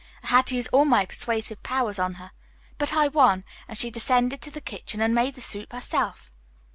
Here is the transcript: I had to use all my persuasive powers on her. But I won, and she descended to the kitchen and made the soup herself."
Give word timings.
I 0.23 0.29
had 0.29 0.47
to 0.47 0.55
use 0.55 0.65
all 0.69 0.85
my 0.85 1.05
persuasive 1.05 1.61
powers 1.61 1.99
on 1.99 2.15
her. 2.15 2.31
But 2.79 2.91
I 2.91 3.07
won, 3.07 3.43
and 3.67 3.77
she 3.77 3.91
descended 3.91 4.41
to 4.41 4.49
the 4.49 4.59
kitchen 4.59 4.99
and 4.99 5.13
made 5.13 5.35
the 5.35 5.41
soup 5.41 5.71
herself." 5.71 6.31